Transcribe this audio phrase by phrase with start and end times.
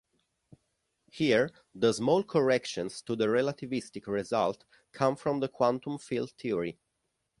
[1.11, 6.79] Here the small corrections to the relativistic result come from the quantum field theory.